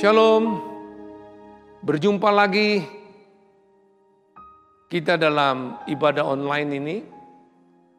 [0.00, 0.64] Shalom,
[1.84, 2.80] berjumpa lagi
[4.88, 6.96] kita dalam ibadah online ini,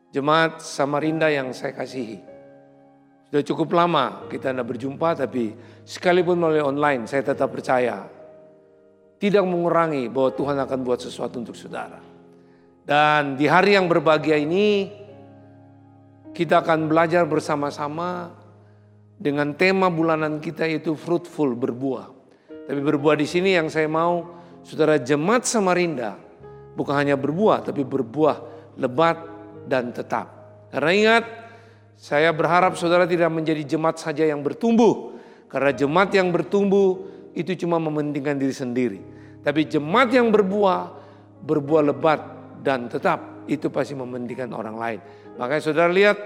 [0.10, 2.18] Jemaat Samarinda yang saya kasihi.
[3.30, 5.54] Sudah cukup lama kita tidak berjumpa, tapi
[5.86, 8.10] sekalipun melalui online, saya tetap percaya
[9.22, 12.09] tidak mengurangi bahwa Tuhan akan buat sesuatu untuk saudara.
[12.90, 14.90] Dan di hari yang berbahagia ini,
[16.34, 18.34] kita akan belajar bersama-sama
[19.14, 22.10] dengan tema bulanan kita itu fruitful, berbuah.
[22.50, 26.18] Tapi berbuah di sini yang saya mau, saudara jemaat Samarinda,
[26.74, 28.42] bukan hanya berbuah, tapi berbuah
[28.82, 29.22] lebat
[29.70, 30.26] dan tetap.
[30.74, 31.24] Karena ingat,
[31.94, 35.14] saya berharap saudara tidak menjadi jemaat saja yang bertumbuh.
[35.46, 37.06] Karena jemaat yang bertumbuh
[37.38, 39.00] itu cuma mementingkan diri sendiri.
[39.46, 40.90] Tapi jemaat yang berbuah,
[41.46, 45.00] berbuah lebat dan tetap, itu pasti mementingkan orang lain.
[45.40, 46.18] Makanya saudara lihat,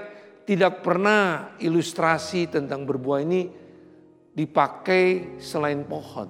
[0.43, 3.47] tidak pernah ilustrasi tentang berbuah ini
[4.33, 6.29] dipakai selain pohon.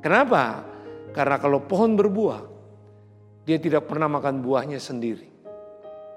[0.00, 0.64] Kenapa?
[1.12, 2.42] Karena kalau pohon berbuah,
[3.44, 5.28] dia tidak pernah makan buahnya sendiri.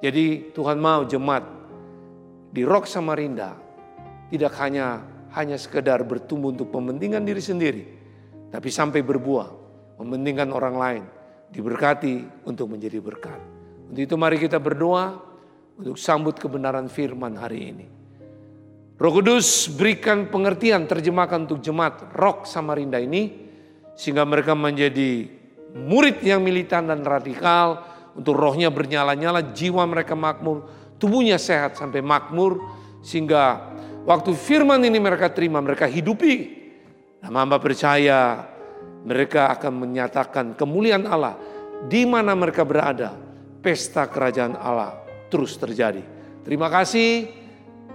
[0.04, 1.46] Jadi Tuhan mau jemaat
[2.52, 3.56] di Rock Samarinda
[4.30, 5.02] tidak hanya
[5.34, 7.84] hanya sekedar bertumbuh untuk mementingkan diri sendiri,
[8.54, 9.50] tapi sampai berbuah,
[9.98, 11.04] mementingkan orang lain,
[11.54, 13.38] diberkati untuk menjadi berkat.
[13.94, 15.22] Untuk itu mari kita berdoa,
[15.78, 17.86] untuk sambut kebenaran firman hari ini.
[18.98, 23.50] Roh Kudus berikan pengertian terjemahkan untuk jemaat Rock Samarinda ini
[23.98, 25.30] sehingga mereka menjadi
[25.74, 27.82] murid yang militan dan radikal
[28.14, 30.70] untuk rohnya bernyala-nyala, jiwa mereka makmur,
[31.02, 32.62] tubuhnya sehat sampai makmur
[33.02, 33.74] sehingga
[34.06, 36.62] waktu firman ini mereka terima, mereka hidupi.
[37.26, 38.46] Nama hamba percaya
[39.04, 41.36] mereka akan menyatakan kemuliaan Allah
[41.88, 43.16] di mana mereka berada.
[43.64, 45.00] Pesta kerajaan Allah
[45.32, 46.04] terus terjadi.
[46.44, 47.32] Terima kasih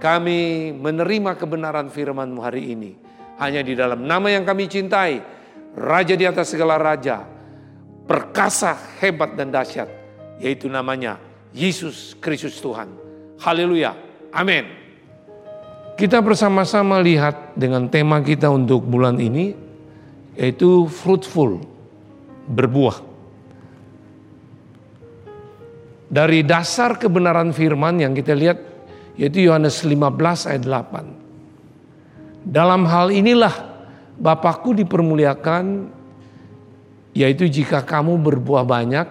[0.01, 2.97] kami menerima kebenaran firman-Mu hari ini.
[3.37, 5.21] Hanya di dalam nama yang kami cintai,
[5.77, 7.21] Raja di atas segala raja,
[8.09, 9.85] perkasa, hebat dan dahsyat,
[10.41, 11.21] yaitu namanya
[11.53, 12.89] Yesus Kristus Tuhan.
[13.37, 13.93] Haleluya.
[14.33, 14.65] Amin.
[15.93, 19.53] Kita bersama-sama lihat dengan tema kita untuk bulan ini,
[20.39, 21.59] yaitu fruitful,
[22.47, 23.03] berbuah.
[26.09, 28.57] Dari dasar kebenaran firman yang kita lihat
[29.19, 32.47] yaitu Yohanes 15 ayat 8.
[32.47, 33.67] Dalam hal inilah
[34.19, 35.91] Bapakku dipermuliakan
[37.15, 39.07] yaitu jika kamu berbuah banyak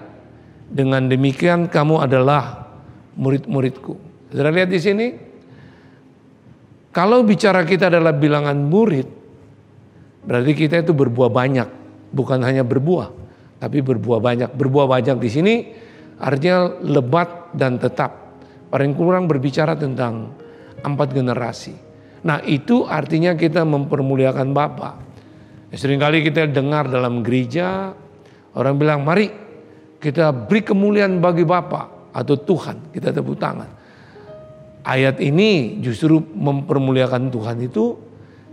[0.68, 2.68] dengan demikian kamu adalah
[3.16, 3.96] murid-muridku.
[4.28, 5.06] Saudara lihat di sini
[6.92, 9.17] kalau bicara kita adalah bilangan murid
[10.24, 11.68] berarti kita itu berbuah banyak
[12.14, 13.12] bukan hanya berbuah
[13.58, 14.50] tapi berbuah banyak.
[14.54, 15.54] Berbuah banyak di sini
[16.18, 18.42] Artinya lebat dan tetap.
[18.68, 20.34] Paling kurang berbicara tentang
[20.82, 21.74] empat generasi.
[22.26, 24.94] Nah itu artinya kita mempermuliakan Bapak.
[25.72, 27.94] Seringkali kita dengar dalam gereja,
[28.58, 29.30] orang bilang mari
[30.02, 33.70] kita beri kemuliaan bagi Bapak atau Tuhan, kita tepuk tangan.
[34.82, 37.94] Ayat ini justru mempermuliakan Tuhan itu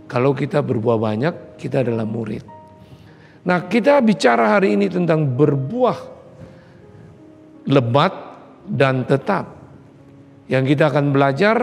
[0.06, 2.46] kalau kita berbuah banyak, kita adalah murid.
[3.46, 5.98] Nah kita bicara hari ini tentang berbuah
[7.70, 8.14] lebat
[8.66, 9.54] dan tetap.
[10.46, 11.58] Yang kita akan belajar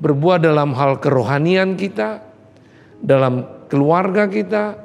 [0.00, 2.20] berbuah dalam hal kerohanian kita,
[3.00, 4.76] dalam keluarga kita,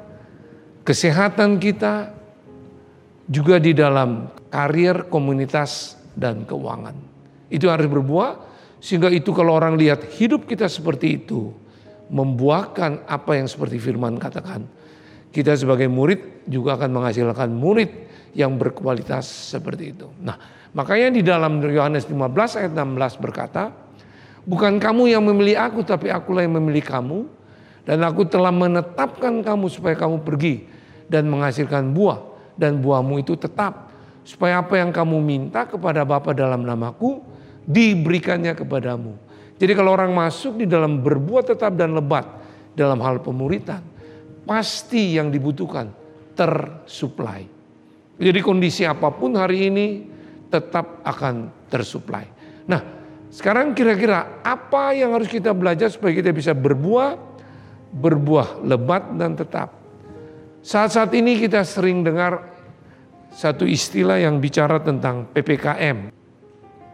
[0.84, 2.16] kesehatan kita,
[3.28, 6.96] juga di dalam karir, komunitas, dan keuangan.
[7.52, 8.30] Itu harus berbuah,
[8.80, 11.52] sehingga itu kalau orang lihat hidup kita seperti itu,
[12.08, 14.64] membuahkan apa yang seperti firman katakan.
[15.28, 17.90] Kita sebagai murid juga akan menghasilkan murid
[18.32, 20.08] yang berkualitas seperti itu.
[20.24, 20.36] Nah,
[20.72, 23.70] makanya di dalam Yohanes 15 ayat 16 berkata,
[24.48, 27.28] bukan kamu yang memilih aku tapi akulah yang memilih kamu
[27.84, 30.64] dan aku telah menetapkan kamu supaya kamu pergi
[31.08, 32.20] dan menghasilkan buah
[32.56, 33.88] dan buahmu itu tetap
[34.24, 37.24] supaya apa yang kamu minta kepada Bapa dalam namaku
[37.64, 39.27] diberikannya kepadamu.
[39.58, 42.24] Jadi kalau orang masuk di dalam berbuat tetap dan lebat
[42.78, 43.82] dalam hal pemuritan,
[44.46, 45.90] pasti yang dibutuhkan
[46.38, 47.42] tersuplai.
[48.18, 49.86] Jadi kondisi apa pun hari ini
[50.46, 52.26] tetap akan tersuplai.
[52.70, 52.80] Nah,
[53.28, 57.18] sekarang kira-kira apa yang harus kita belajar supaya kita bisa berbuah,
[57.92, 59.74] berbuah lebat dan tetap.
[60.62, 62.54] Saat-saat ini kita sering dengar
[63.34, 66.10] satu istilah yang bicara tentang PPKM.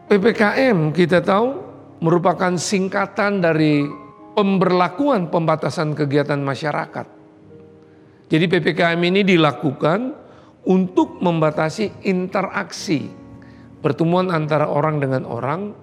[0.05, 3.85] PPKM kita tahu merupakan singkatan dari
[4.35, 7.07] pemberlakuan pembatasan kegiatan masyarakat.
[8.25, 10.11] Jadi PPKM ini dilakukan
[10.65, 13.05] untuk membatasi interaksi
[13.85, 15.77] pertemuan antara orang dengan orang,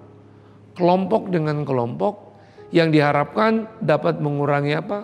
[0.75, 2.35] kelompok dengan kelompok
[2.75, 4.99] yang diharapkan dapat mengurangi apa?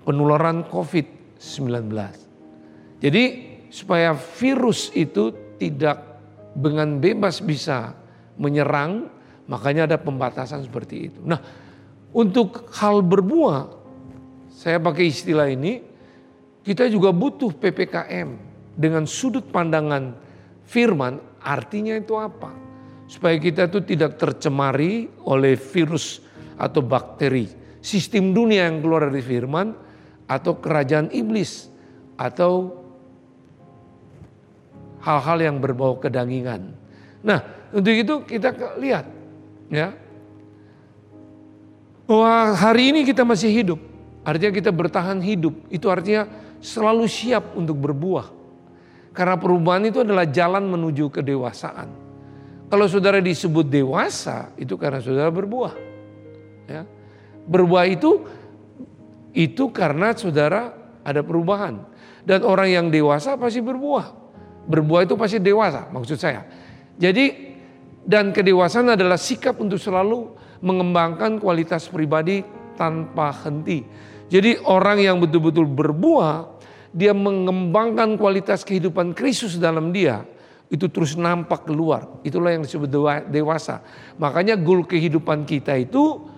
[0.00, 1.92] penularan COVID-19.
[3.04, 3.24] Jadi
[3.68, 6.00] supaya virus itu tidak
[6.56, 7.94] dengan bebas bisa
[8.40, 9.12] menyerang,
[9.50, 11.20] makanya ada pembatasan seperti itu.
[11.26, 11.42] Nah,
[12.14, 13.66] untuk hal berbuah,
[14.46, 15.82] saya pakai istilah ini,
[16.62, 18.28] kita juga butuh PPKM
[18.78, 20.14] dengan sudut pandangan
[20.62, 22.54] firman, artinya itu apa?
[23.10, 26.22] Supaya kita itu tidak tercemari oleh virus
[26.54, 27.50] atau bakteri.
[27.82, 29.74] Sistem dunia yang keluar dari firman
[30.30, 31.66] atau kerajaan iblis
[32.14, 32.78] atau
[35.02, 36.70] hal-hal yang berbau kedangingan.
[37.26, 37.40] Nah,
[37.74, 39.19] untuk itu kita lihat
[39.70, 39.94] ya.
[42.10, 43.78] Bahwa hari ini kita masih hidup,
[44.26, 46.26] artinya kita bertahan hidup, itu artinya
[46.58, 48.34] selalu siap untuk berbuah.
[49.14, 51.88] Karena perubahan itu adalah jalan menuju kedewasaan.
[52.70, 55.74] Kalau saudara disebut dewasa, itu karena saudara berbuah.
[56.70, 56.86] Ya.
[57.50, 58.26] Berbuah itu
[59.34, 61.82] itu karena saudara ada perubahan.
[62.22, 64.14] Dan orang yang dewasa pasti berbuah.
[64.70, 66.46] Berbuah itu pasti dewasa, maksud saya.
[66.94, 67.49] Jadi
[68.04, 70.32] dan kedewasaan adalah sikap untuk selalu
[70.64, 72.44] mengembangkan kualitas pribadi
[72.76, 73.84] tanpa henti.
[74.30, 76.60] Jadi orang yang betul-betul berbuah
[76.90, 80.26] dia mengembangkan kualitas kehidupan Kristus dalam dia,
[80.70, 82.22] itu terus nampak keluar.
[82.22, 82.90] Itulah yang disebut
[83.30, 83.82] dewasa.
[84.18, 86.30] Makanya goal kehidupan kita itu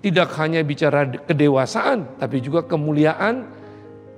[0.00, 3.48] tidak hanya bicara kedewasaan, tapi juga kemuliaan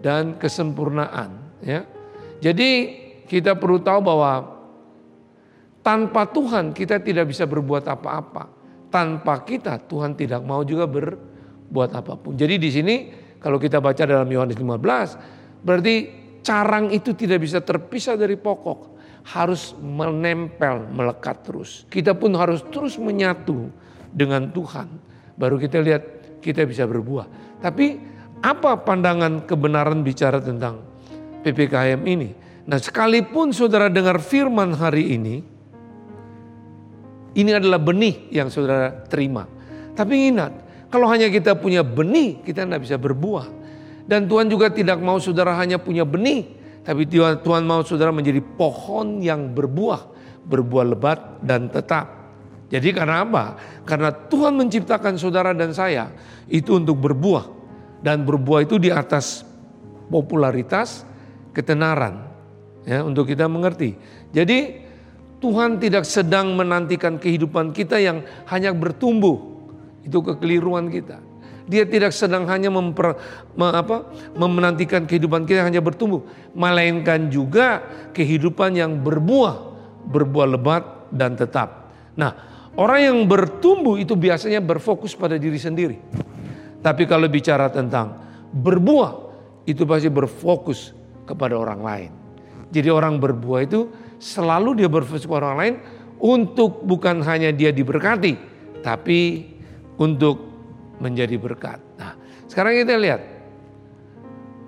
[0.02, 1.34] dan kesempurnaan.
[1.62, 1.86] Ya.
[2.42, 2.70] Jadi
[3.30, 4.51] kita perlu tahu bahwa
[5.82, 8.62] tanpa Tuhan kita tidak bisa berbuat apa-apa.
[8.92, 12.36] Tanpa kita Tuhan tidak mau juga berbuat apa pun.
[12.36, 12.94] Jadi di sini
[13.42, 15.94] kalau kita baca dalam Yohanes 15 Berarti
[16.42, 18.90] carang itu tidak bisa terpisah dari pokok.
[19.22, 21.86] Harus menempel, melekat terus.
[21.86, 23.70] Kita pun harus terus menyatu
[24.10, 24.90] dengan Tuhan.
[25.38, 26.02] Baru kita lihat
[26.42, 27.30] kita bisa berbuah.
[27.62, 28.02] Tapi
[28.42, 30.82] apa pandangan kebenaran bicara tentang
[31.46, 32.34] PPKM ini?
[32.66, 35.46] Nah sekalipun saudara dengar firman hari ini,
[37.32, 39.48] ini adalah benih yang saudara terima.
[39.92, 40.52] Tapi ingat,
[40.92, 43.48] kalau hanya kita punya benih, kita tidak bisa berbuah.
[44.04, 46.48] Dan Tuhan juga tidak mau saudara hanya punya benih,
[46.82, 50.10] tapi Tuhan mau saudara menjadi pohon yang berbuah,
[50.44, 52.22] berbuah lebat dan tetap.
[52.72, 53.44] Jadi karena apa?
[53.84, 56.10] Karena Tuhan menciptakan saudara dan saya
[56.48, 57.62] itu untuk berbuah.
[58.02, 59.46] Dan berbuah itu di atas
[60.10, 61.06] popularitas,
[61.54, 62.32] ketenaran.
[62.82, 63.94] Ya, untuk kita mengerti.
[64.34, 64.81] Jadi
[65.42, 69.42] Tuhan tidak sedang menantikan kehidupan kita yang hanya bertumbuh.
[70.06, 71.18] Itu kekeliruan kita.
[71.66, 73.18] Dia tidak sedang hanya memper,
[73.58, 74.06] me, apa,
[74.38, 76.22] menantikan kehidupan kita hanya bertumbuh,
[76.54, 77.82] melainkan juga
[78.14, 79.54] kehidupan yang berbuah,
[80.06, 81.90] berbuah lebat dan tetap.
[82.18, 82.34] Nah,
[82.78, 85.98] orang yang bertumbuh itu biasanya berfokus pada diri sendiri.
[86.82, 88.18] Tapi kalau bicara tentang
[88.50, 89.30] berbuah,
[89.62, 90.90] itu pasti berfokus
[91.22, 92.10] kepada orang lain.
[92.74, 93.86] Jadi orang berbuah itu
[94.22, 95.76] selalu dia berfokus kepada orang lain
[96.22, 98.38] untuk bukan hanya dia diberkati,
[98.86, 99.50] tapi
[99.98, 100.38] untuk
[101.02, 101.82] menjadi berkat.
[101.98, 102.14] Nah,
[102.46, 103.20] sekarang kita lihat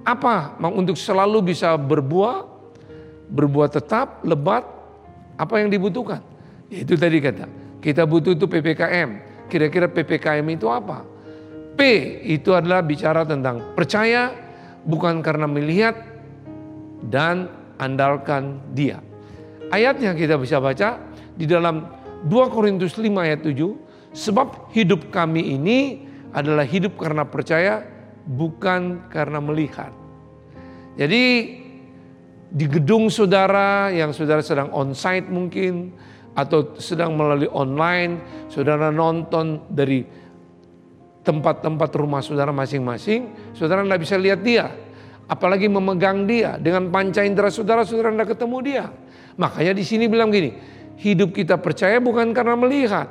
[0.03, 2.43] apa untuk selalu bisa berbuah,
[3.31, 4.67] berbuah tetap, lebat,
[5.39, 6.19] apa yang dibutuhkan?
[6.67, 7.47] Itu tadi kata,
[7.79, 9.11] kita butuh itu PPKM.
[9.47, 11.07] Kira-kira PPKM itu apa?
[11.79, 11.81] P
[12.27, 14.35] itu adalah bicara tentang percaya
[14.83, 15.95] bukan karena melihat
[17.07, 17.47] dan
[17.79, 18.99] andalkan dia.
[19.75, 21.03] Ayatnya kita bisa baca
[21.35, 21.83] di dalam
[22.31, 24.15] 2 Korintus 5 ayat 7.
[24.15, 27.83] Sebab hidup kami ini adalah hidup karena percaya
[28.23, 29.91] bukan karena melihat.
[30.95, 31.23] Jadi
[32.55, 35.91] di gedung saudara yang saudara sedang onsite mungkin
[36.39, 40.07] atau sedang melalui online, saudara nonton dari
[41.27, 44.71] tempat-tempat rumah saudara masing-masing, saudara tidak bisa lihat dia.
[45.27, 48.87] Apalagi memegang dia dengan panca indera saudara, saudara tidak ketemu dia.
[49.35, 50.55] Makanya di sini bilang gini,
[51.01, 53.09] hidup kita percaya bukan karena melihat,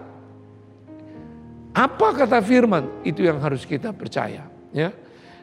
[1.74, 3.04] apa kata firman?
[3.04, 4.46] Itu yang harus kita percaya.
[4.72, 4.94] Ya.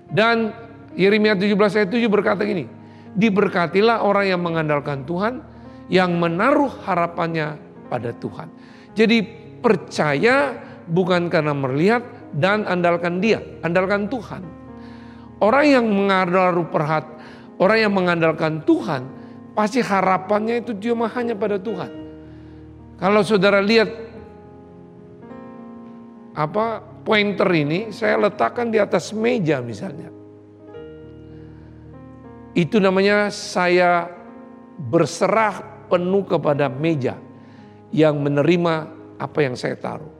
[0.09, 0.55] Dan
[0.95, 2.67] Yeremia 17 ayat 7 berkata gini,
[3.15, 5.43] diberkatilah orang yang mengandalkan Tuhan,
[5.91, 7.59] yang menaruh harapannya
[7.91, 8.49] pada Tuhan.
[8.95, 9.23] Jadi
[9.59, 10.55] percaya
[10.87, 12.03] bukan karena melihat
[12.35, 14.43] dan andalkan dia, andalkan Tuhan.
[15.41, 17.05] Orang yang mengandalkan perhat,
[17.59, 19.20] orang yang mengandalkan Tuhan,
[19.61, 21.93] pasti harapannya itu cuma hanya pada Tuhan.
[22.97, 23.93] Kalau saudara lihat
[26.33, 30.09] apa pointer ini saya letakkan di atas meja misalnya.
[32.57, 34.09] Itu namanya saya
[34.81, 37.21] berserah penuh kepada meja.
[37.91, 38.87] yang menerima
[39.19, 40.15] apa yang saya taruh.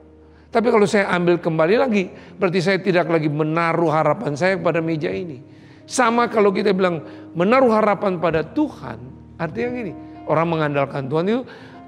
[0.51, 5.07] Tapi kalau saya ambil kembali lagi, berarti saya tidak lagi menaruh harapan saya pada meja
[5.07, 5.39] ini.
[5.87, 6.99] Sama kalau kita bilang
[7.31, 9.10] menaruh harapan pada Tuhan,
[9.41, 9.93] artinya gini,
[10.29, 11.41] orang mengandalkan Tuhan itu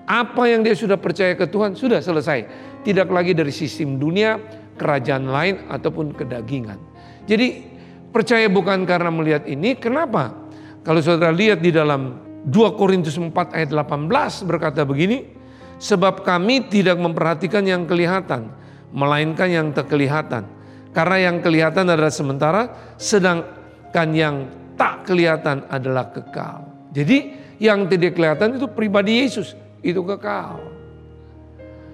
[0.09, 2.39] apa yang dia sudah percaya ke Tuhan sudah selesai.
[2.83, 4.35] Tidak lagi dari sistem dunia,
[4.75, 6.75] kerajaan lain ataupun kedagingan.
[7.23, 7.63] Jadi
[8.11, 10.35] percaya bukan karena melihat ini, kenapa?
[10.83, 15.39] Kalau saudara lihat di dalam 2 Korintus 4 ayat 18 berkata begini,
[15.79, 18.51] Sebab kami tidak memperhatikan yang kelihatan,
[18.95, 20.47] melainkan yang tak kelihatan.
[20.95, 22.61] Karena yang kelihatan adalah sementara,
[22.95, 24.35] sedangkan yang
[24.79, 26.87] tak kelihatan adalah kekal.
[26.93, 30.61] Jadi yang tidak kelihatan itu pribadi Yesus, itu kekal.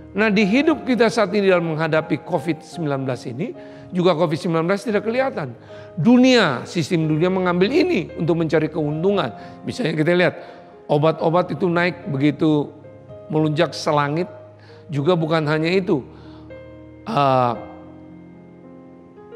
[0.09, 3.47] Nah di hidup kita saat ini dalam menghadapi COVID-19 ini,
[3.93, 5.53] juga COVID-19 tidak kelihatan.
[5.97, 9.33] Dunia, sistem dunia mengambil ini untuk mencari keuntungan.
[9.65, 10.35] Misalnya kita lihat,
[10.89, 12.73] obat-obat itu naik begitu
[13.29, 14.29] melunjak selangit.
[14.89, 16.01] Juga bukan hanya itu.
[17.05, 17.53] Uh,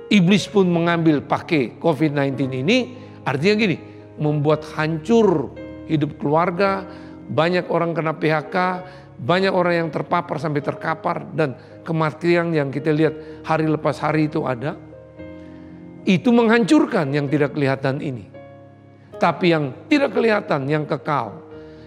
[0.09, 2.77] iblis pun mengambil pakai COVID-19 ini.
[3.25, 3.77] Artinya gini,
[4.17, 5.53] membuat hancur
[5.87, 6.87] hidup keluarga,
[7.27, 8.55] banyak orang kena PHK,
[9.19, 14.43] banyak orang yang terpapar sampai terkapar dan kematian yang kita lihat hari lepas hari itu
[14.43, 14.75] ada.
[16.03, 18.27] Itu menghancurkan yang tidak kelihatan ini.
[19.15, 21.39] Tapi yang tidak kelihatan, yang kekal,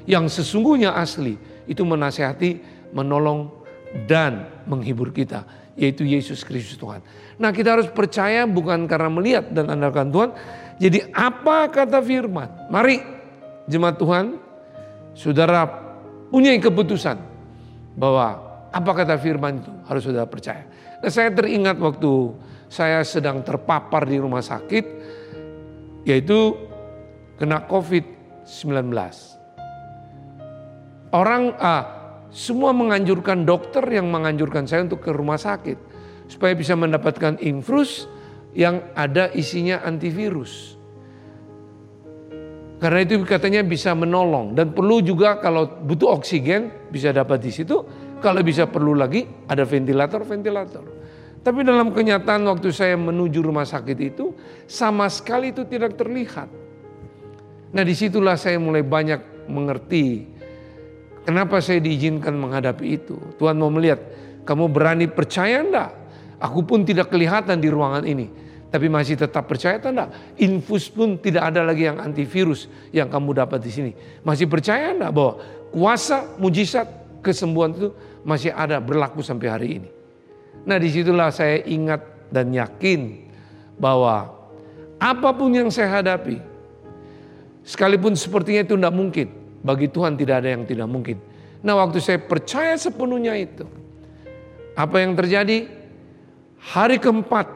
[0.09, 1.37] yang sesungguhnya asli,
[1.69, 2.65] itu menasehati,
[2.97, 3.53] menolong,
[4.09, 5.45] dan menghibur kita.
[5.77, 7.05] Yaitu Yesus Kristus Tuhan.
[7.37, 10.33] Nah kita harus percaya bukan karena melihat dan andalkan Tuhan.
[10.81, 12.73] Jadi apa kata firman?
[12.73, 13.16] Mari
[13.67, 14.39] jemaat Tuhan,
[15.15, 15.67] saudara
[16.31, 17.19] punya keputusan
[17.95, 20.67] bahwa apa kata firman itu harus saudara percaya.
[21.01, 22.13] Nah saya teringat waktu
[22.67, 24.85] saya sedang terpapar di rumah sakit,
[26.05, 26.55] yaitu
[27.39, 28.91] kena COVID-19.
[31.15, 31.85] Orang ah,
[32.29, 35.79] semua menganjurkan dokter yang menganjurkan saya untuk ke rumah sakit
[36.27, 38.11] supaya bisa mendapatkan infus
[38.53, 40.76] yang ada isinya antivirus.
[42.77, 47.81] Karena itu katanya bisa menolong dan perlu juga kalau butuh oksigen bisa dapat di situ.
[48.21, 50.85] Kalau bisa perlu lagi ada ventilator-ventilator.
[51.41, 54.35] Tapi dalam kenyataan waktu saya menuju rumah sakit itu
[54.67, 56.49] sama sekali itu tidak terlihat.
[57.77, 60.37] Nah di situlah saya mulai banyak mengerti
[61.27, 63.19] Kenapa saya diizinkan menghadapi itu?
[63.35, 63.99] Tuhan mau melihat,
[64.47, 65.91] kamu berani percaya enggak?
[66.39, 68.31] Aku pun tidak kelihatan di ruangan ini.
[68.77, 70.37] Tapi masih tetap percaya atau enggak?
[70.37, 73.97] Infus pun tidak ada lagi yang antivirus yang kamu dapat di sini.
[74.21, 75.41] Masih percaya enggak bahwa
[75.73, 76.85] kuasa, mujizat,
[77.25, 77.89] kesembuhan itu
[78.21, 79.89] masih ada berlaku sampai hari ini.
[80.69, 83.33] Nah di situlah saya ingat dan yakin
[83.81, 84.29] bahwa
[85.01, 86.37] apa pun yang saya hadapi,
[87.65, 89.33] sekalipun sepertinya itu tidak mungkin,
[89.65, 91.17] bagi Tuhan tidak ada yang tidak mungkin.
[91.65, 93.65] Nah waktu saya percaya sepenuhnya itu.
[94.77, 95.65] Apa yang terjadi?
[96.61, 97.56] Hari keempat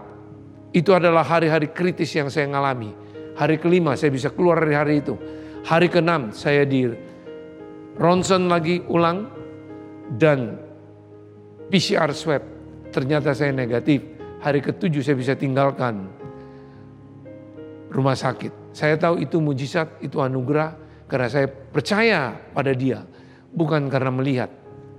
[0.71, 2.95] itu adalah hari-hari kritis yang saya ngalami.
[3.35, 5.15] Hari kelima saya bisa keluar dari hari itu.
[5.67, 6.89] Hari keenam saya di
[7.99, 9.29] ronsen lagi ulang
[10.15, 10.57] dan
[11.71, 12.43] PCR swab
[12.95, 14.03] ternyata saya negatif.
[14.41, 16.09] Hari ketujuh saya bisa tinggalkan
[17.91, 18.73] rumah sakit.
[18.73, 20.79] Saya tahu itu mujizat, itu anugerah,
[21.11, 23.03] karena saya percaya pada dia,
[23.51, 24.51] bukan karena melihat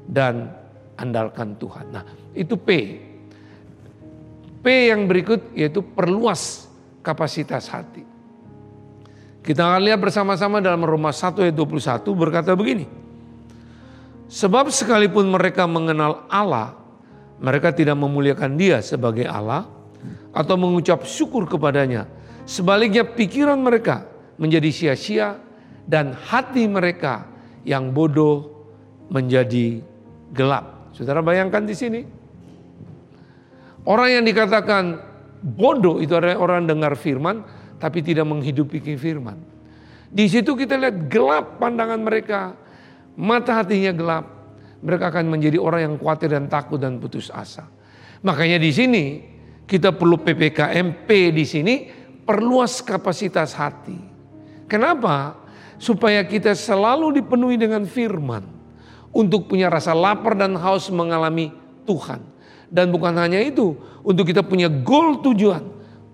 [0.05, 0.51] dan
[0.99, 1.87] andalkan Tuhan.
[1.89, 2.03] Nah,
[2.35, 2.69] itu P.
[4.61, 6.69] P yang berikut yaitu perluas
[7.01, 8.05] kapasitas hati.
[9.41, 12.85] Kita akan lihat bersama-sama dalam Roma 1 ayat 21 berkata begini.
[14.29, 16.77] Sebab sekalipun mereka mengenal Allah,
[17.41, 19.65] mereka tidak memuliakan dia sebagai Allah
[20.31, 22.05] atau mengucap syukur kepadanya.
[22.45, 24.05] Sebaliknya pikiran mereka
[24.37, 25.41] menjadi sia-sia
[25.89, 27.25] dan hati mereka
[27.65, 28.61] yang bodoh
[29.09, 29.81] menjadi
[30.31, 30.93] gelap.
[30.93, 32.20] Saudara bayangkan di sini.
[33.85, 35.01] Orang yang dikatakan
[35.41, 37.41] bodoh itu adalah orang dengar firman
[37.81, 39.41] tapi tidak menghidupi firman.
[40.11, 42.53] Di situ kita lihat gelap pandangan mereka,
[43.17, 44.25] mata hatinya gelap.
[44.81, 47.69] Mereka akan menjadi orang yang khawatir dan takut dan putus asa.
[48.25, 49.05] Makanya di sini
[49.65, 51.73] kita perlu PPKMP di sini
[52.25, 53.97] perluas kapasitas hati.
[54.65, 55.41] Kenapa?
[55.81, 58.45] supaya kita selalu dipenuhi dengan firman
[59.09, 61.49] untuk punya rasa lapar dan haus mengalami
[61.89, 62.21] Tuhan.
[62.71, 65.59] Dan bukan hanya itu, untuk kita punya goal tujuan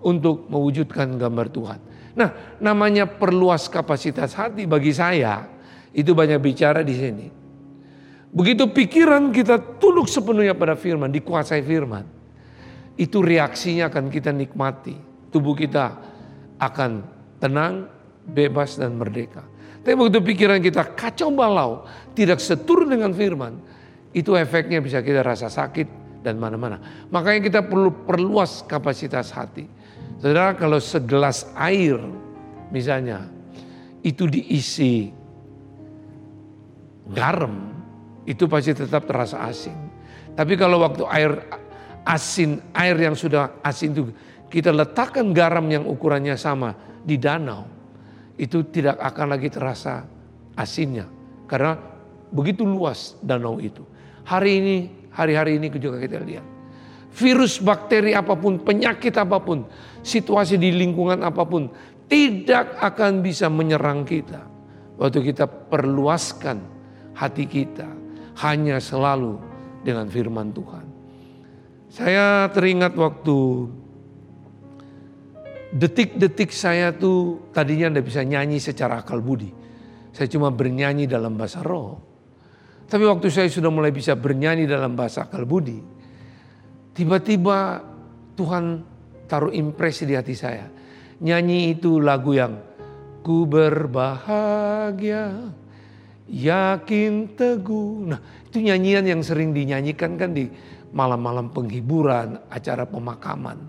[0.02, 1.78] untuk mewujudkan gambar Tuhan.
[2.18, 5.46] Nah, namanya perluas kapasitas hati bagi saya
[5.94, 7.26] itu banyak bicara di sini.
[8.34, 12.02] Begitu pikiran kita tunduk sepenuhnya pada firman, dikuasai firman.
[12.98, 14.98] Itu reaksinya akan kita nikmati.
[15.30, 15.94] Tubuh kita
[16.58, 17.06] akan
[17.38, 17.86] tenang,
[18.26, 19.46] bebas dan merdeka.
[19.86, 21.86] Tapi begitu pikiran kita kacau balau,
[22.18, 23.56] tidak setur dengan firman,
[24.10, 26.80] itu efeknya bisa kita rasa sakit dan mana-mana.
[27.10, 29.66] Makanya kita perlu perluas kapasitas hati.
[30.18, 31.98] Saudara kalau segelas air
[32.74, 33.30] misalnya
[34.02, 35.14] itu diisi
[37.14, 37.72] garam
[38.28, 39.74] itu pasti tetap terasa asin.
[40.36, 41.32] Tapi kalau waktu air
[42.04, 44.12] asin, air yang sudah asin itu
[44.52, 47.64] kita letakkan garam yang ukurannya sama di danau,
[48.36, 50.04] itu tidak akan lagi terasa
[50.56, 51.08] asinnya.
[51.48, 51.76] Karena
[52.28, 53.84] begitu luas danau itu.
[54.28, 54.76] Hari ini,
[55.18, 56.46] hari-hari ini juga kita lihat.
[57.18, 59.66] Virus, bakteri apa pun, penyakit apa pun,
[60.06, 61.66] situasi di lingkungan apa pun,
[62.06, 64.46] tidak akan bisa menyerang kita.
[64.94, 66.62] Waktu kita perluaskan
[67.18, 67.90] hati kita,
[68.46, 69.42] hanya selalu
[69.82, 70.86] dengan firman Tuhan.
[71.88, 73.38] Saya teringat waktu
[75.72, 79.50] detik-detik saya tuh tadinya tidak bisa nyanyi secara akal budi.
[80.12, 82.07] Saya cuma bernyanyi dalam bahasa roh.
[82.88, 85.76] Tapi waktu saya sudah mulai bisa bernyanyi dalam bahasa akal budi,
[86.96, 87.84] tiba-tiba
[88.32, 88.80] Tuhan
[89.28, 90.64] taruh impresi di hati saya.
[91.20, 92.56] Nyanyi itu lagu yang
[93.20, 95.52] ku berbahagia,
[96.32, 98.08] yakin teguh.
[98.08, 100.48] Nah itu nyanyian yang sering dinyanyikan kan di
[100.96, 103.68] malam-malam penghiburan, acara pemakaman.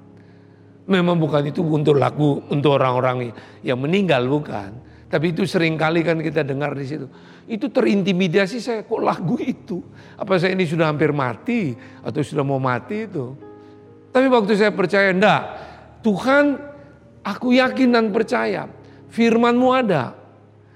[0.87, 3.35] Memang bukan itu untuk lagu untuk orang-orang
[3.67, 4.88] yang meninggal bukan.
[5.09, 7.09] Tapi itu sering kali kan kita dengar di situ.
[7.49, 9.81] Itu terintimidasi saya, kok lagu itu?
[10.13, 11.73] Apa saya ini sudah hampir mati
[12.05, 13.33] atau sudah mau mati itu?
[14.13, 15.41] Tapi waktu saya percaya, enggak.
[16.05, 16.61] Tuhan,
[17.25, 18.69] aku yakin dan percaya.
[19.09, 20.13] Firmanmu ada.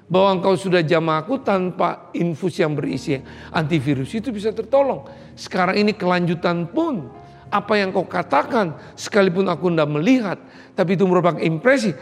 [0.10, 3.18] Bahwa engkau sudah jamaku tanpa infus yang berisi
[3.54, 5.06] antivirus itu bisa tertolong.
[5.38, 7.10] Sekarang ini kelanjutan pun
[7.54, 10.38] apa yang kau katakan sekalipun aku tidak melihat.
[10.74, 11.94] Tapi itu merupakan impresi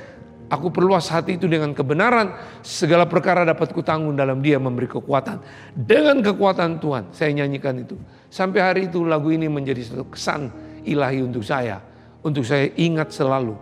[0.52, 2.36] Aku perluas hati itu dengan kebenaran.
[2.60, 5.40] Segala perkara dapat kutanggung dalam dia memberi kekuatan.
[5.72, 7.96] Dengan kekuatan Tuhan saya nyanyikan itu.
[8.28, 10.52] Sampai hari itu lagu ini menjadi satu kesan
[10.84, 11.80] ilahi untuk saya.
[12.20, 13.56] Untuk saya ingat selalu.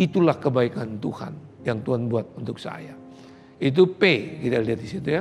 [0.00, 2.96] Itulah kebaikan Tuhan yang Tuhan buat untuk saya.
[3.60, 5.20] Itu P kita lihat di situ ya.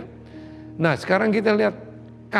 [0.79, 1.75] Nah sekarang kita lihat
[2.31, 2.37] K.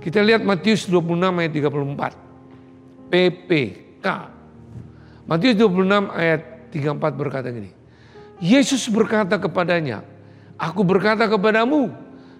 [0.00, 3.12] Kita lihat Matius 26 ayat 34.
[3.12, 3.50] PP
[4.00, 4.06] K.
[5.28, 7.70] Matius 26 ayat 34 berkata gini.
[8.40, 10.00] Yesus berkata kepadanya,
[10.60, 11.88] Aku berkata kepadamu,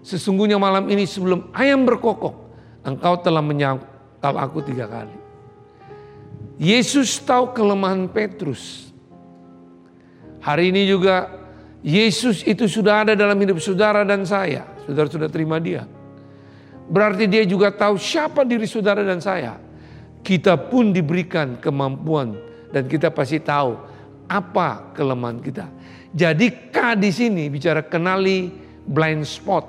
[0.05, 2.37] sesungguhnya malam ini sebelum ayam berkokok,
[2.85, 5.17] engkau telah menyangkal aku tiga kali.
[6.61, 8.93] Yesus tahu kelemahan Petrus.
[10.45, 11.33] Hari ini juga
[11.81, 14.69] Yesus itu sudah ada dalam hidup saudara dan saya.
[14.85, 15.89] Saudara sudah terima dia.
[16.93, 19.57] Berarti dia juga tahu siapa diri saudara dan saya.
[20.21, 22.37] Kita pun diberikan kemampuan
[22.69, 23.90] dan kita pasti tahu
[24.31, 25.67] apa kelemahan kita.
[26.15, 28.47] Jadi K di sini bicara kenali
[28.87, 29.65] blind spot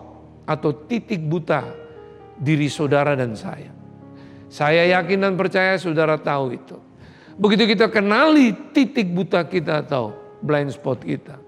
[0.45, 1.65] atau titik buta
[2.37, 3.73] diri saudara dan saya.
[4.51, 6.77] Saya yakin dan percaya saudara tahu itu.
[7.41, 10.13] Begitu kita kenali titik buta kita atau
[10.45, 11.41] blind spot kita.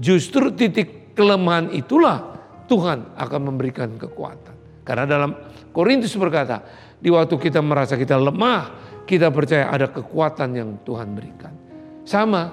[0.00, 4.84] Justru titik kelemahan itulah Tuhan akan memberikan kekuatan.
[4.84, 5.30] Karena dalam
[5.72, 6.60] Korintus berkata,
[7.00, 8.70] di waktu kita merasa kita lemah,
[9.08, 11.63] kita percaya ada kekuatan yang Tuhan berikan.
[12.04, 12.52] Sama.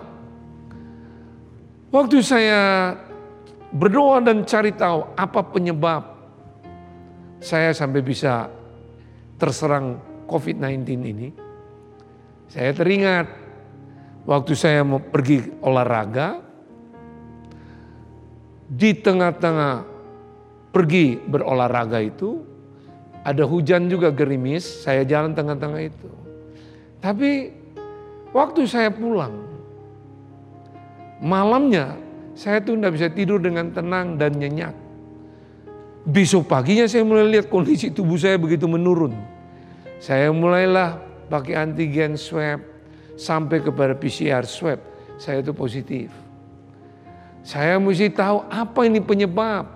[1.92, 2.96] Waktu saya
[3.72, 6.04] berdoa dan cari tahu apa penyebab
[7.44, 8.48] saya sampai bisa
[9.36, 11.30] terserang COVID-19 ini.
[12.48, 13.28] Saya teringat
[14.24, 16.40] waktu saya mau pergi olahraga,
[18.72, 19.84] di tengah-tengah
[20.72, 22.40] pergi berolahraga itu,
[23.28, 26.10] ada hujan juga gerimis, saya jalan tengah-tengah itu.
[27.04, 27.61] Tapi
[28.32, 29.36] waktu saya pulang,
[31.22, 31.96] malamnya
[32.34, 34.74] saya tuh tidak bisa tidur dengan tenang dan nyenyak.
[36.02, 39.14] Besok paginya saya mulai lihat kondisi tubuh saya begitu menurun.
[40.02, 40.98] Saya mulailah
[41.30, 42.66] pakai antigen swab
[43.14, 44.82] sampai kepada PCR swab.
[45.22, 46.10] Saya itu positif.
[47.46, 49.70] Saya mesti tahu apa ini penyebab.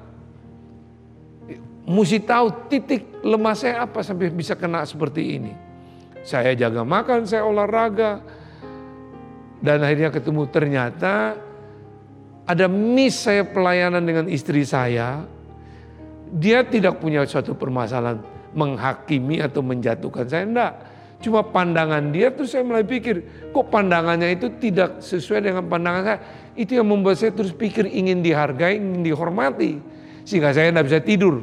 [1.86, 5.54] Mesti tahu titik lemah saya apa sampai bisa kena seperti ini.
[6.26, 8.26] Saya jaga makan, saya olahraga,
[9.66, 11.34] dan akhirnya ketemu ternyata
[12.46, 15.26] ada miss saya pelayanan dengan istri saya.
[16.30, 18.22] Dia tidak punya suatu permasalahan
[18.54, 20.46] menghakimi atau menjatuhkan saya.
[20.46, 20.74] Enggak.
[21.26, 26.20] Cuma pandangan dia tuh saya mulai pikir, kok pandangannya itu tidak sesuai dengan pandangan saya.
[26.54, 29.82] Itu yang membuat saya terus pikir ingin dihargai, ingin dihormati.
[30.22, 31.42] Sehingga saya tidak bisa tidur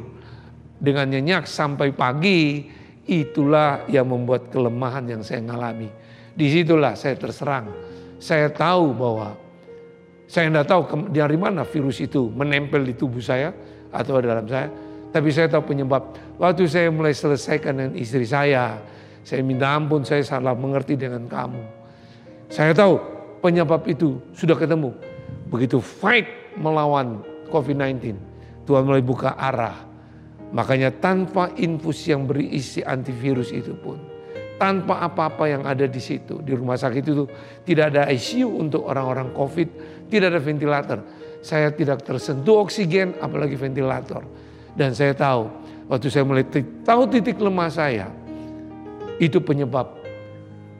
[0.79, 2.71] dengan nyenyak sampai pagi.
[3.03, 5.91] Itulah yang membuat kelemahan yang saya alami.
[6.31, 7.92] Di situlah saya terserang
[8.23, 9.35] saya tahu bahwa
[10.31, 10.81] saya tidak tahu
[11.11, 13.51] dari mana virus itu menempel di tubuh saya
[13.91, 14.71] atau dalam saya.
[15.11, 16.15] Tapi saya tahu penyebab.
[16.39, 18.79] Waktu saya mulai selesaikan dengan istri saya,
[19.27, 21.61] saya minta ampun, saya salah mengerti dengan kamu.
[22.47, 22.97] Saya tahu
[23.43, 24.95] penyebab itu sudah ketemu.
[25.51, 28.15] Begitu fight melawan COVID-19,
[28.65, 29.85] Tuhan mulai buka arah.
[30.49, 34.01] Makanya tanpa infus yang berisi antivirus itu pun,
[34.57, 37.25] tanpa apa-apa yang ada di situ, di rumah sakit itu
[37.65, 39.67] tidak ada ICU untuk orang-orang COVID,
[40.07, 40.99] tidak ada ventilator.
[41.43, 44.23] Saya tidak tersentuh oksigen, apalagi ventilator
[44.73, 45.49] dan saya tahu,
[45.85, 46.45] waktu saya mulai
[46.81, 48.09] tahu titik lemah saya,
[49.21, 50.01] itu penyebab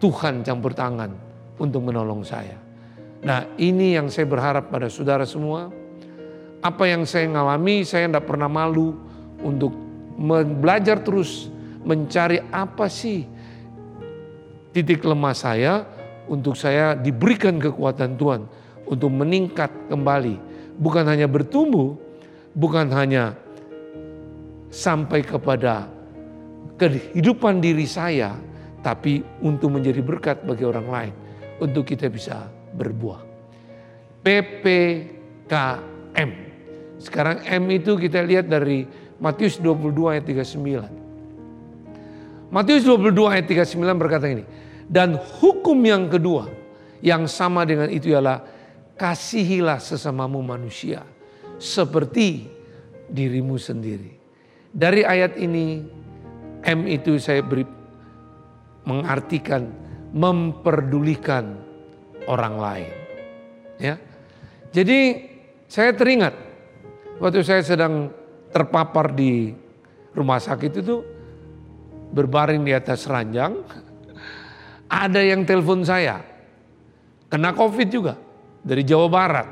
[0.02, 1.14] Tuhan campur tangan
[1.62, 2.58] untuk menolong saya.
[3.24, 5.70] Nah ini yang saya berharap pada saudara semua.
[6.64, 8.96] Apa yang saya ngalami, saya tidak pernah malu
[9.44, 9.76] untuk
[10.64, 11.52] belajar terus
[11.84, 13.28] mencari apa sih
[14.74, 15.86] titik lemah saya
[16.26, 18.50] untuk saya diberikan kekuatan Tuhan
[18.90, 20.36] untuk meningkat kembali.
[20.82, 21.94] Bukan hanya bertumbuh,
[22.58, 23.38] bukan hanya
[24.74, 25.86] sampai kepada
[26.82, 28.34] kehidupan diri saya,
[28.82, 31.14] tapi untuk menjadi berkat bagi orang lain,
[31.62, 33.22] untuk kita bisa berbuah.
[34.26, 35.12] PPKM.
[36.98, 38.88] Sekarang M itu kita lihat dari
[39.22, 41.03] Matius 22 ayat 39.
[42.54, 44.46] Matius 22 ayat 39 berkata ini,
[44.86, 46.54] dan hukum yang kedua
[47.02, 48.46] yang sama dengan itu ialah
[48.94, 51.02] kasihilah sesamamu manusia
[51.58, 52.46] seperti
[53.10, 54.14] dirimu sendiri.
[54.70, 55.82] Dari ayat ini
[56.62, 57.66] M itu saya beri
[58.86, 59.74] mengartikan
[60.14, 61.58] memperdulikan
[62.30, 62.94] orang lain.
[63.82, 63.98] Ya.
[64.70, 65.26] Jadi
[65.66, 66.38] saya teringat
[67.18, 68.14] waktu saya sedang
[68.54, 69.50] terpapar di
[70.14, 71.13] rumah sakit itu
[72.14, 73.58] berbaring di atas ranjang
[74.86, 76.22] ada yang telepon saya
[77.28, 78.14] kena covid juga
[78.62, 79.48] dari Jawa Barat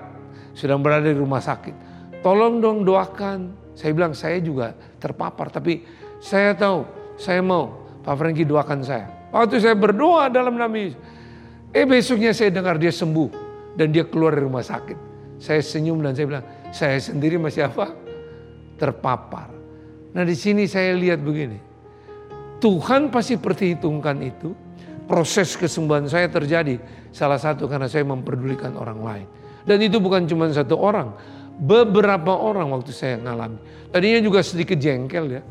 [0.54, 1.76] sedang berada di rumah sakit
[2.21, 5.82] tolong dong doakan saya bilang saya juga terpapar tapi
[6.21, 6.86] saya tahu
[7.17, 9.06] saya mau Pak Franky doakan saya.
[9.30, 10.89] Waktu saya berdoa dalam nama.
[11.71, 13.30] Eh besoknya saya dengar dia sembuh
[13.78, 14.97] dan dia keluar dari rumah sakit.
[15.39, 16.45] Saya senyum dan saya bilang,
[16.76, 17.95] saya sendiri masih apa?
[18.76, 19.50] Terpapar.
[20.12, 21.70] Nah di sini saya lihat begini.
[22.62, 24.54] Tuhan pasti perhitungkan itu.
[25.10, 26.78] Proses kesembuhan saya terjadi.
[27.12, 29.28] Salah satu karena saya memperdulikan orang lain.
[29.65, 31.12] Dan itu bukan cuma satu orang
[31.62, 33.62] beberapa orang waktu saya ngalami.
[33.93, 35.41] Tadinya juga sedikit jengkel ya.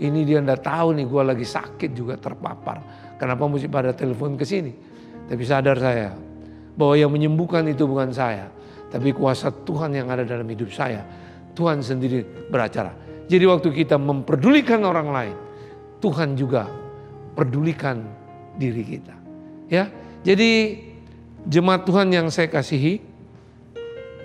[0.00, 2.80] Ini dia ndak tahu nih gue lagi sakit juga terpapar.
[3.20, 4.72] Kenapa mesti pada telepon ke sini?
[5.28, 6.16] Tapi sadar saya
[6.72, 8.48] bahwa yang menyembuhkan itu bukan saya.
[8.88, 11.04] Tapi kuasa Tuhan yang ada dalam hidup saya.
[11.52, 12.96] Tuhan sendiri beracara.
[13.28, 15.36] Jadi waktu kita memperdulikan orang lain.
[16.00, 16.66] Tuhan juga
[17.36, 18.02] pedulikan
[18.56, 19.16] diri kita.
[19.70, 19.86] Ya,
[20.20, 20.76] Jadi
[21.48, 23.00] jemaat Tuhan yang saya kasihi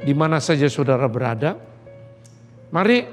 [0.04, 1.56] di mana saja saudara berada.
[2.76, 3.08] Mari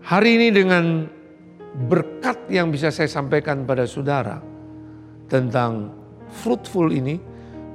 [0.00, 1.04] hari ini dengan
[1.76, 4.40] berkat yang bisa saya sampaikan pada saudara
[5.28, 5.92] tentang
[6.40, 7.20] fruitful ini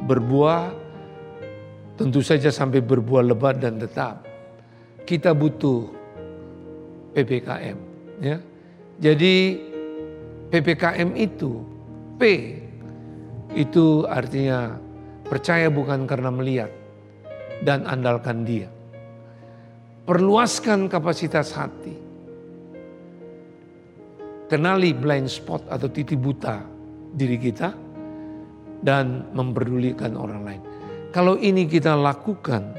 [0.01, 0.73] berbuah
[2.01, 4.25] tentu saja sampai berbuah lebat dan tetap.
[5.05, 5.85] Kita butuh
[7.13, 7.77] PPKM
[8.23, 8.50] ya.
[9.01, 9.57] Jadi
[10.53, 11.65] PPKM itu
[12.21, 12.21] P
[13.57, 14.77] itu artinya
[15.25, 16.71] percaya bukan karena melihat
[17.65, 18.69] dan andalkan dia.
[20.05, 21.97] Perluaskan kapasitas hati.
[24.51, 26.59] Kenali blind spot atau titik buta
[27.15, 27.71] diri kita
[28.83, 30.61] dan memperdulikan orang lain.
[31.15, 32.75] Kalau ini kita lakukan,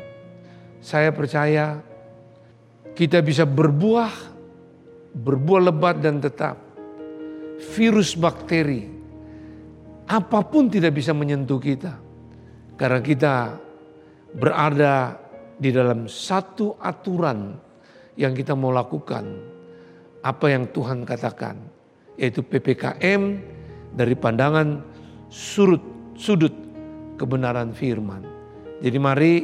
[0.85, 1.81] saya percaya
[2.93, 4.13] kita bisa berbuah,
[5.13, 6.57] berbuah lebat dan tetap.
[7.63, 8.91] Virus bakteri,
[10.11, 11.95] apa pun tidak bisa menyentuh kita.
[12.75, 13.35] Karena kita
[14.35, 15.15] berada
[15.55, 17.55] di dalam satu aturan
[18.19, 19.25] yang kita mau lakukan
[20.27, 21.55] apa yang Tuhan katakan
[22.19, 23.23] yaitu PPKM
[23.95, 24.83] dari pandangan
[25.31, 25.81] surut
[26.17, 26.53] sudut
[27.17, 28.25] kebenaran firman.
[28.83, 29.35] Jadi mari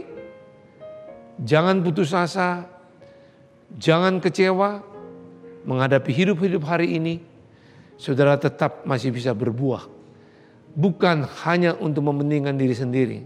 [1.43, 2.67] jangan putus asa,
[3.79, 4.83] jangan kecewa
[5.69, 7.21] menghadapi hidup-hidup hari ini.
[8.01, 9.85] Saudara tetap masih bisa berbuah.
[10.73, 13.19] Bukan hanya untuk mementingkan diri sendiri.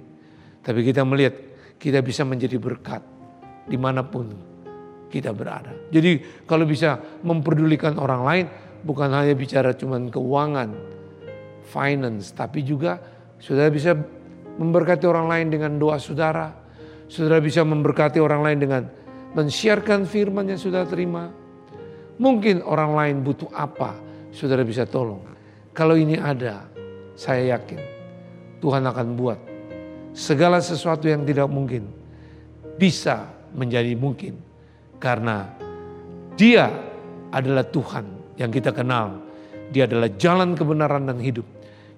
[0.64, 1.38] Tapi kita melihat
[1.78, 3.02] kita bisa menjadi berkat
[3.68, 4.33] di mana pun
[5.12, 5.70] kita berada.
[5.92, 8.44] Jadi kalau bisa memperdulikan orang lain
[8.81, 10.72] bukan hanya bicara cuman keuangan,
[11.68, 12.96] finance, tapi juga
[13.37, 13.92] saudara bisa
[14.57, 16.48] memberkati orang lain dengan doa saudara.
[17.12, 18.83] Saudara bisa memberkati orang lain dengan
[19.37, 21.41] men-sharekan firman yang sudah terima.
[22.22, 23.98] Mungkin orang lain butuh apa,
[24.30, 25.26] saudara bisa tolong.
[25.74, 26.70] Kalau ini ada,
[27.18, 27.82] saya yakin
[28.62, 29.38] Tuhan akan buat
[30.14, 31.90] segala sesuatu yang tidak mungkin
[32.78, 33.26] bisa
[33.58, 34.38] menjadi mungkin
[35.02, 35.50] karena
[36.32, 36.70] Dia
[37.28, 39.20] adalah Tuhan yang kita kenal.
[39.68, 41.44] Dia adalah jalan kebenaran dan hidup.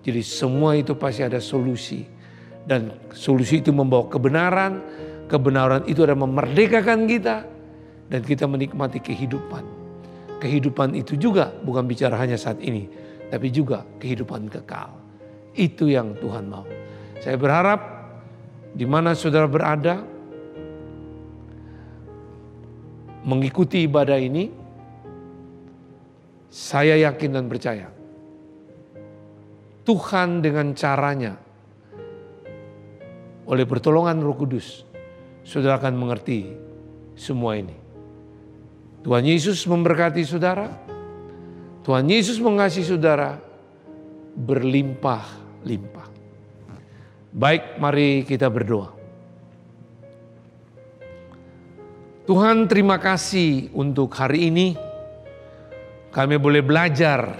[0.02, 2.02] Jadi semua itu pasti ada solusi.
[2.66, 4.82] Dan solusi itu membawa kebenaran.
[5.30, 7.46] Kebenaran itu adalah memerdekakan kita.
[8.10, 9.73] Dan kita menikmati kehidupan.
[10.44, 12.84] Kehidupan itu juga bukan bicara hanya saat ini.
[13.32, 14.92] Tapi juga kehidupan kekal.
[15.56, 16.68] Itu yang Tuhan mau.
[17.24, 17.80] Saya berharap
[18.76, 20.04] di mana saudara berada,
[23.24, 24.52] mengikuti ibadah ini,
[26.52, 27.90] saya yakin dan percaya
[29.84, 31.36] Tuhan dengan caranya
[33.44, 34.86] oleh pertolongan Roh Kudus
[35.44, 36.48] saudara akan mengerti
[37.20, 37.83] semua ini.
[39.04, 40.72] Tuhan Yesus memberkati saudara.
[41.84, 43.36] Tuhan Yesus mengasihi saudara
[44.32, 46.08] berlimpah-limpah.
[47.36, 48.96] Baik, mari kita berdoa.
[52.24, 54.72] Tuhan terima kasih untuk hari ini
[56.08, 57.36] kami boleh belajar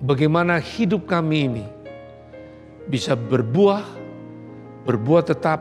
[0.00, 1.66] bagaimana hidup kami ini
[2.88, 3.84] bisa berbuah,
[4.88, 5.60] berbuah tetap,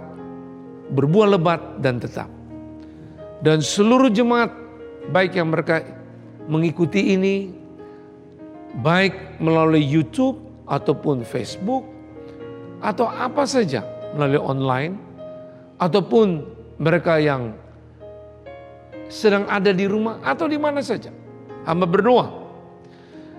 [0.95, 2.36] berbuah lebat dan tetap.
[3.41, 4.49] Dan seluruh jemaat
[5.13, 5.85] baik yang mereka
[6.49, 7.53] mengikuti ini
[8.81, 11.85] baik melalui YouTube ataupun Facebook
[12.81, 13.81] atau apa saja
[14.13, 14.93] melalui online
[15.77, 16.45] ataupun
[16.77, 17.53] mereka yang
[19.07, 21.09] sedang ada di rumah atau di mana saja.
[21.67, 22.27] Hamba berdoa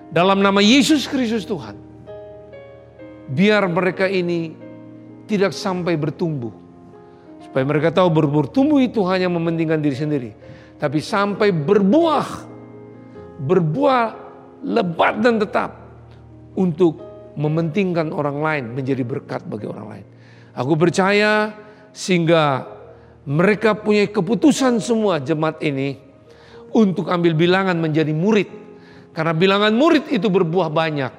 [0.09, 1.77] dalam nama Yesus Kristus Tuhan.
[3.29, 4.57] Biar mereka ini
[5.29, 6.68] tidak sampai bertumbuh.
[7.49, 10.31] Supaya mereka tahu bertumbuh itu hanya mementingkan diri sendiri.
[10.77, 12.45] Tapi sampai berbuah.
[13.41, 14.03] Berbuah
[14.61, 15.73] lebat dan tetap.
[16.53, 17.01] Untuk
[17.33, 20.05] mementingkan orang lain menjadi berkat bagi orang lain.
[20.53, 21.57] Aku percaya
[21.89, 22.67] sehingga
[23.25, 25.97] mereka punya keputusan semua jemaat ini
[26.73, 28.49] untuk ambil bilangan menjadi murid.
[29.13, 31.13] Karena bilangan murid itu berbuah banyak.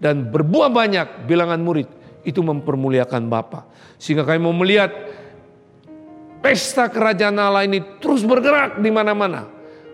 [0.00, 1.88] Dan berbuah banyak bilangan murid
[2.24, 3.68] itu mempermuliakan Bapa.
[4.00, 4.92] Sehingga kami mau melihat
[6.40, 9.46] pesta kerajaan Allah ini terus bergerak di mana-mana.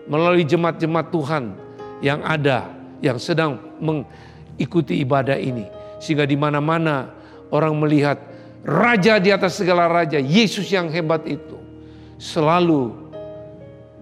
[0.07, 1.43] Melalui jemaat-jemaat Tuhan
[1.99, 2.71] yang ada,
[3.03, 5.67] yang sedang mengikuti ibadah ini.
[5.99, 7.11] Sehingga di mana-mana
[7.51, 8.15] orang melihat
[8.67, 11.55] Raja di atas segala raja, Yesus yang hebat itu.
[12.19, 12.91] Selalu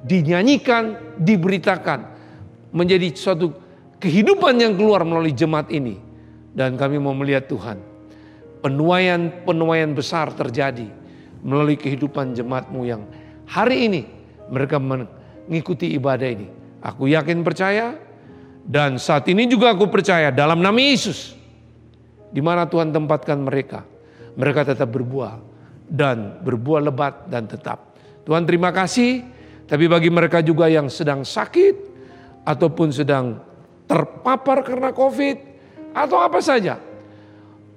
[0.02, 2.18] dinyanyikan, diberitakan.
[2.74, 3.54] Menjadi suatu
[4.02, 6.02] kehidupan yang keluar melalui jemaat ini.
[6.50, 7.78] Dan kami mau melihat Tuhan.
[8.66, 10.90] Penuaian-penuaian besar terjadi
[11.42, 13.04] melalui kehidupan jemaatmu yang
[13.50, 14.02] hari ini
[14.48, 16.48] mereka mengikuti ibadah ini.
[16.86, 17.98] Aku yakin percaya
[18.66, 21.34] dan saat ini juga aku percaya dalam nama Yesus.
[22.30, 23.96] Di mana Tuhan tempatkan mereka
[24.36, 25.40] mereka tetap berbuah
[25.88, 27.96] dan berbuah lebat dan tetap.
[28.28, 29.24] Tuhan terima kasih,
[29.66, 31.76] tapi bagi mereka juga yang sedang sakit
[32.44, 33.40] ataupun sedang
[33.88, 35.38] terpapar karena COVID
[35.96, 36.78] atau apa saja.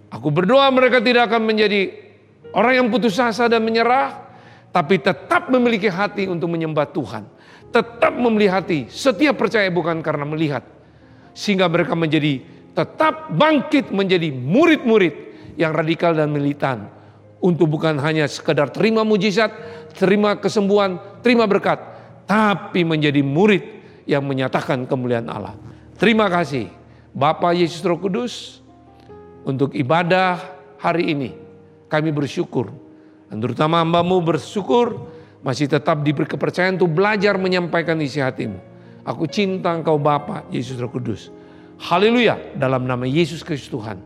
[0.08, 2.07] Aku berdoa mereka tidak akan menjadi
[2.52, 4.28] orang yang putus asa dan menyerah,
[4.72, 7.24] tapi tetap memiliki hati untuk menyembah Tuhan.
[7.68, 10.64] Tetap memiliki hati, setiap percaya bukan karena melihat.
[11.36, 12.40] Sehingga mereka menjadi
[12.72, 15.14] tetap bangkit menjadi murid-murid
[15.58, 16.86] yang radikal dan militan
[17.42, 19.50] untuk bukan hanya sekedar terima mujizat,
[19.98, 21.78] terima kesembuhan, terima berkat,
[22.26, 23.62] tapi menjadi murid
[24.06, 25.54] yang menyatakan kemuliaan Allah.
[25.98, 26.70] Terima kasih
[27.10, 28.62] Bapak Yesus Roh Kudus
[29.42, 30.38] untuk ibadah
[30.78, 31.47] hari ini.
[31.88, 32.68] Kami bersyukur
[33.28, 35.08] dan terutama hambamu bersyukur
[35.40, 38.60] masih tetap diberi kepercayaan untuk belajar menyampaikan isi hatimu.
[39.08, 41.32] Aku cinta engkau Bapa Yesus Roh Kudus.
[41.80, 43.96] Haleluya dalam nama Yesus Kristus Tuhan.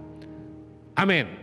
[0.94, 1.41] Amin.